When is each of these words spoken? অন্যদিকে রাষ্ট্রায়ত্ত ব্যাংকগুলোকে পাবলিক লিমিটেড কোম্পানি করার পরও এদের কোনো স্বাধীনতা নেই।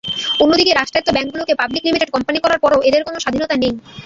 অন্যদিকে 0.43 0.71
রাষ্ট্রায়ত্ত 0.73 1.09
ব্যাংকগুলোকে 1.15 1.53
পাবলিক 1.59 1.83
লিমিটেড 1.85 2.09
কোম্পানি 2.15 2.37
করার 2.41 2.59
পরও 2.63 2.85
এদের 2.87 3.01
কোনো 3.07 3.17
স্বাধীনতা 3.23 3.55
নেই। 3.57 3.73